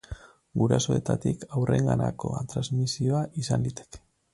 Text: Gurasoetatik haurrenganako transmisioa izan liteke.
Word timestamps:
Gurasoetatik 0.61 1.47
haurrenganako 1.59 2.35
transmisioa 2.55 3.25
izan 3.45 3.69
liteke. 3.71 4.07